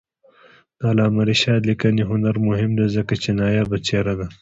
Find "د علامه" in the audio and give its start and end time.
0.77-1.21